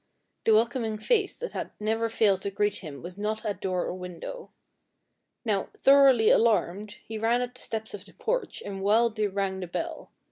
[0.45, 3.93] The welcoming face that had never failed to greet him was not at door or
[3.93, 4.49] window.
[5.45, 9.67] Now, thoroughly alarmed, he ran up the steps of the porch and wildly rang the
[9.67, 10.09] bell.